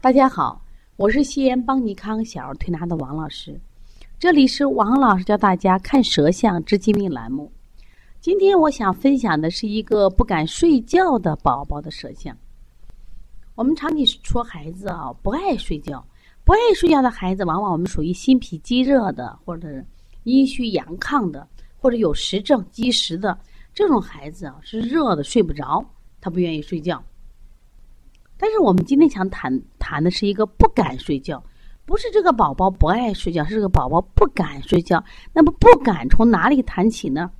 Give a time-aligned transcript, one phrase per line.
[0.00, 3.60] 大家好，我是西安邦尼康小儿推拿的王老师，
[4.16, 7.50] 这里是王老师教大家看舌象治疾病栏目。
[8.20, 12.36] 今天我想分享的是一个不敢睡觉的宝宝的舌象。
[13.56, 16.06] 我们常体说孩子啊不爱睡觉，
[16.44, 19.84] 不爱睡觉的孩子，往往我们属于心脾积热的，或者是
[20.22, 21.44] 阴虚阳亢的，
[21.76, 23.36] 或者有实症积食的
[23.74, 25.84] 这种孩子啊，是热的睡不着，
[26.20, 27.02] 他不愿意睡觉。
[28.38, 31.42] 但是我们今天想谈谈的是一个不敢睡觉，
[31.84, 35.02] 不是这个宝宝不爱睡觉，是这个宝宝不敢睡觉。
[35.32, 37.30] 那么不敢从哪里谈起呢？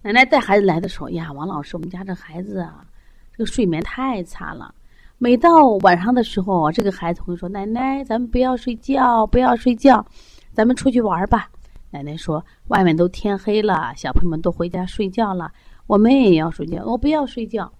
[0.00, 2.84] 奶奶带孩子来的时候呀，王老师，我们家这孩子啊，
[3.30, 4.74] 这个睡眠太差了。
[5.18, 10.04] 每到晚上的时候，这个孩子会说：“奶奶，咱们不要睡觉，不要睡觉，
[10.52, 11.48] 咱们出去玩吧。”
[11.92, 15.52] 奶奶说：“外面都天黑了，小朋友们都回家睡觉了，
[15.86, 17.72] 我们也要睡觉。”我不要睡觉。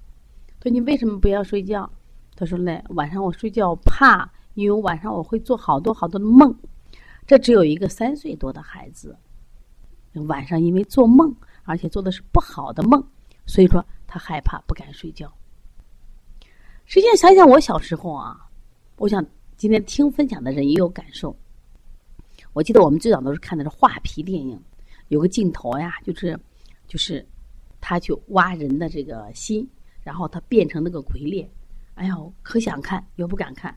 [0.63, 1.91] 说你为什么不要睡觉？
[2.37, 6.57] 他说嘞，晚上我睡觉怕，因为晚上我会做好多好多的梦。
[7.27, 9.17] 这只有一个三岁多的孩子，
[10.29, 13.05] 晚上因为做梦，而且做的是不好的梦，
[13.45, 15.33] 所以说他害怕不敢睡觉。
[16.87, 18.49] 实际上想想我小时候啊，
[18.99, 19.25] 我想
[19.57, 21.37] 今天听分享的人也有感受。
[22.53, 24.63] 我记得我们最早都是看的是画皮电影，
[25.09, 26.39] 有个镜头呀，就是
[26.87, 27.27] 就是
[27.81, 29.69] 他去挖人的这个心。
[30.03, 31.49] 然后他变成那个鬼脸，
[31.95, 33.75] 哎呦，可想看又不敢看。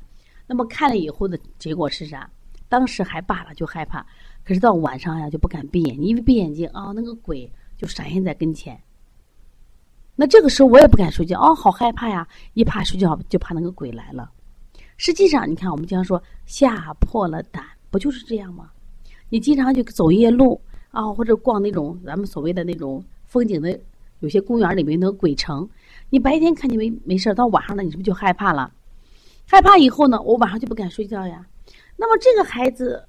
[0.48, 2.30] 那么看了以后的结果是啥？
[2.68, 4.06] 当时还罢了，就害怕。
[4.44, 8.80] 可是到晚上呀，就不敢闭眼睛，因为闭眼睛啊，那个鬼就闪现在跟前。
[10.16, 12.28] 那这个时候我也不敢睡觉，哦，好害怕呀！
[12.54, 14.32] 一怕睡觉就怕那个鬼来了。
[14.98, 18.72] 实际上，你看我们经常说吓破了胆，不就是这样吗？
[19.30, 20.60] 你经常就走夜路
[20.92, 23.80] 啊，或者逛那种咱们所谓的那种风景的。
[24.22, 25.70] 有些公园里面那个鬼城，
[26.10, 28.72] 你白天看见没没事到晚上了，你是不是就害怕了？
[29.48, 31.46] 害怕以后呢，我晚上就不敢睡觉呀。
[31.98, 33.08] 那么这个孩子，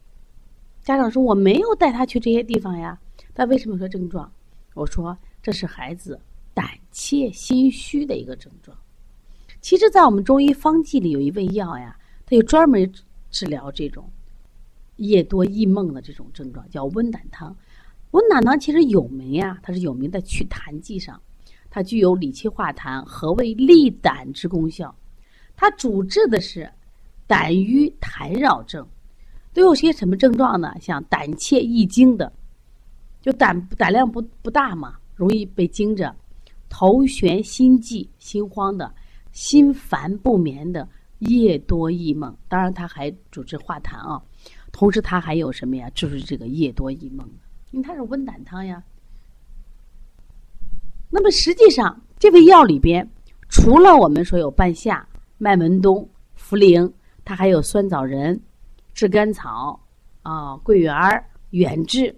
[0.83, 2.99] 家长说我没有带他去这些地方呀，
[3.35, 4.31] 他为什么说症状？
[4.75, 6.21] 我说这是孩子
[6.53, 8.77] 胆怯心虚的一个症状。
[9.61, 12.93] 其实，在我们中医方剂里有一味药呀，它有专门
[13.31, 14.09] 治疗这种
[14.97, 17.57] 夜多易梦的这种症状，叫温胆汤。
[18.13, 21.21] 温胆汤其实有名呀，它是有名的祛痰剂上，
[21.77, 24.97] 它具有理气化痰、和胃利胆之功效。
[25.55, 26.67] 它主治的是
[27.27, 28.89] 胆郁痰扰症，
[29.53, 30.73] 都有些什么症状呢？
[30.81, 32.33] 像胆怯易惊的，
[33.21, 36.11] 就胆胆量不不大嘛，容易被惊着；
[36.71, 38.91] 头眩心悸、心慌的；
[39.33, 40.83] 心烦不眠的；
[41.19, 42.35] 夜多易梦。
[42.49, 44.19] 当然，它还主治化痰啊。
[44.73, 45.91] 同时，它还有什么呀？
[45.95, 47.31] 就是这个夜多易梦。
[47.73, 48.83] 因为它是温胆汤呀。
[51.17, 53.11] 那么实际上，这味药里边
[53.49, 56.07] 除了我们说有半夏、麦门冬、
[56.39, 56.93] 茯苓，
[57.25, 58.39] 它还有酸枣仁、
[58.93, 59.81] 炙甘草
[60.21, 60.95] 啊、桂圆、
[61.53, 62.15] 远志。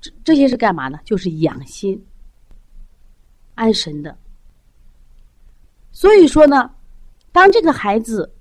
[0.00, 0.98] 这这些是干嘛呢？
[1.04, 2.02] 就是养心、
[3.56, 4.16] 安神的。
[5.92, 6.70] 所以说呢，
[7.30, 8.32] 当这个孩子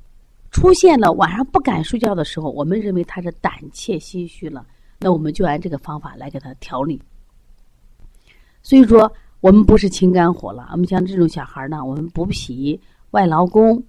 [0.49, 4.65] 出现了晚上不敢睡觉的时候，我们认为他是胆怯心虚了。
[4.97, 7.01] 那我们就按这个方法来给他调理。
[8.61, 9.11] 所以说，
[9.41, 12.79] 我们不是清肝火了，我们像这种小孩呢，我们补脾、
[13.11, 13.83] 外劳宫，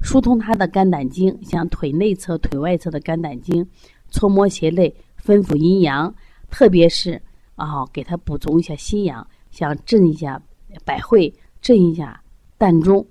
[0.00, 3.66] 疏通他的肝胆经，像腿内侧、腿外侧的肝胆经，
[4.10, 6.14] 搓摩胁肋，分补阴阳，
[6.50, 7.20] 特别是
[7.56, 10.40] 啊，给他补充一下心阳，像镇一下
[10.84, 12.20] 百会，镇一下
[12.58, 13.06] 膻中，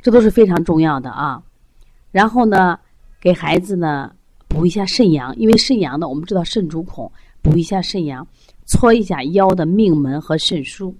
[0.00, 1.42] 这都是非常重要的啊。
[2.10, 2.78] 然后呢，
[3.20, 4.12] 给孩子呢。
[4.48, 7.10] 补一下肾阳，因为肾阳呢，我们知道肾主恐，
[7.40, 8.28] 补一下肾阳，
[8.66, 10.94] 搓一下腰的命门和肾腧。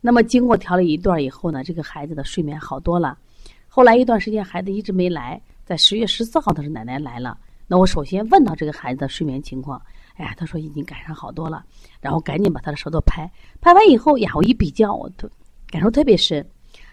[0.00, 3.18] 那么经过调理一段以后呢，这个孩子的睡眠好多了。
[3.66, 7.38] 后来一段时间孩子一直没来，在十月十四号的时候奶奶来了。
[7.66, 9.80] 那我首先问到这个孩子的睡眠情况，
[10.14, 11.64] 哎呀，他说已经改善好多了。
[12.00, 13.30] 然后赶紧把他的舌头拍，
[13.60, 15.28] 拍完以后呀，我一比较，我都
[15.68, 16.44] 感受特别深。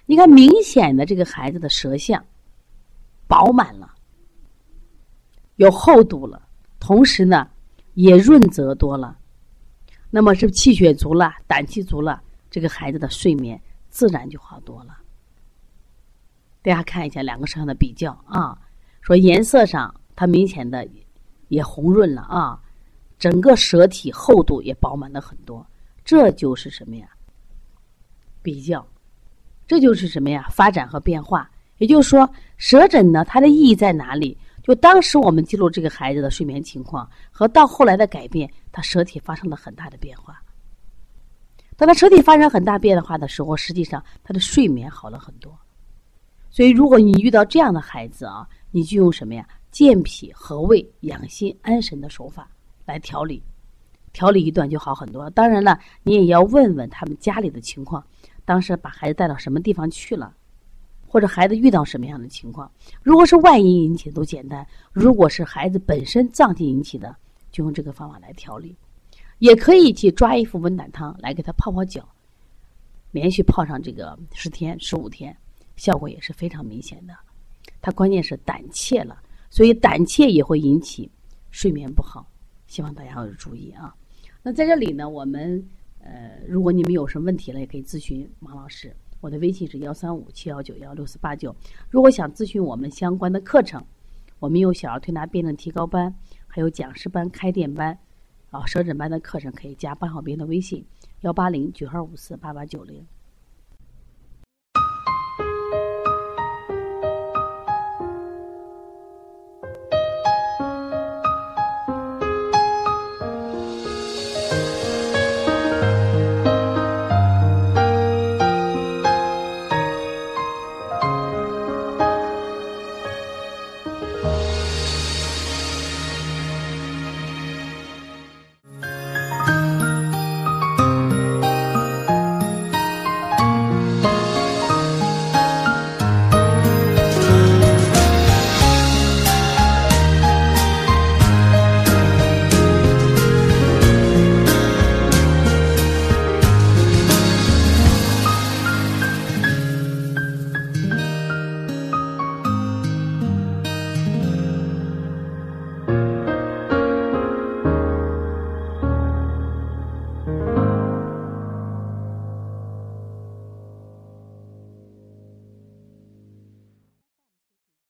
[0.06, 2.24] 你看明显的这个孩子的舌象
[3.28, 3.94] 饱满了。
[5.56, 6.42] 有厚度了，
[6.80, 7.48] 同时呢，
[7.94, 9.18] 也润泽多了，
[10.16, 14.98] 那么是气血足了，胆气足了，这个孩子的睡眠自然就好多了。
[16.62, 18.58] 大家看一下两个舌上的比较啊，
[19.02, 20.88] 说颜色上它明显的
[21.50, 22.58] 也红润了啊，
[23.20, 25.68] 整个舌体厚度也饱满了很多，
[26.06, 27.10] 这就是什么呀？
[28.42, 28.88] 比较，
[29.68, 30.48] 这就是什么呀？
[30.50, 31.52] 发展和变化。
[31.80, 34.38] 也就是说，舌诊呢，它的意义在哪里？
[34.66, 40.42] 就当时我们记录这个孩子的睡眠情况，和到后来的改变，他舌体发生了很大的变化。
[41.78, 45.56] 当他舌体发生很大变化的时候，实际上他的睡眠好了很多。
[46.50, 49.48] 所以，如果你遇到这样的孩子啊，你就用什么呀？
[49.70, 52.50] 健脾和胃、养心安神的手法
[52.86, 53.44] 来调理，
[54.14, 55.30] 调理一段就好很多。
[55.30, 58.04] 当然了，你也要问问他们家里的情况，
[58.46, 60.34] 当时把孩子带到什么地方去了，
[61.08, 62.70] 或者孩子遇到什么样的情况。
[63.04, 67.16] 如果是外因引起的，都简单；如果是孩子本身脏器引起的，
[67.52, 68.76] 就用这个方法来调理。
[69.40, 72.08] 也可以去抓一副温胆汤来给他泡泡脚，
[73.12, 75.36] 连续泡上这个十天、十五天，
[75.76, 77.14] 效果也是非常明显的。
[77.82, 81.12] 他关键是胆怯了，所以胆怯也会引起
[81.52, 82.26] 睡眠不好，
[82.68, 83.94] 希望大家要注意啊。
[84.42, 85.62] 那在这里呢，我们
[86.00, 88.96] 呃，如果你们有什么问题了，也可以咨询王老师。
[89.22, 91.56] 我的微信是幺三五七幺九幺六四八九。
[91.90, 93.84] 如果想咨询我们相关的课程，
[94.40, 96.14] 我们有小儿推拿辩证提高班，
[96.48, 97.98] 还有讲师班、开店班。
[98.52, 100.86] 啊，舌诊班的课程可以加班号编的微信：
[101.22, 103.06] 幺八零九二五四八八九零。